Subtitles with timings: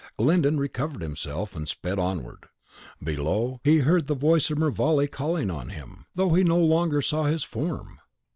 [0.17, 2.47] Glyndon recovered himself, and sped onward.
[3.03, 7.25] Below, he heard the voice of Mervale calling on him, though he no longer saw
[7.25, 7.99] his form.